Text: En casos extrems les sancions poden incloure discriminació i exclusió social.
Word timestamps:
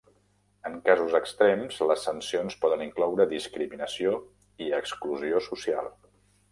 En 0.69 0.77
casos 0.87 1.17
extrems 1.19 1.77
les 1.91 2.07
sancions 2.09 2.57
poden 2.65 2.83
incloure 2.89 3.29
discriminació 3.37 4.19
i 4.69 4.75
exclusió 4.83 5.49
social. 5.53 5.97